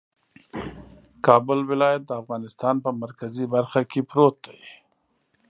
کابل 1.25 1.59
ولایت 1.71 2.01
د 2.05 2.11
افغانستان 2.21 2.75
په 2.83 2.89
مرکزي 3.01 3.45
برخه 3.53 3.81
کې 3.91 4.01
پروت 4.09 4.35
دی 4.47 4.61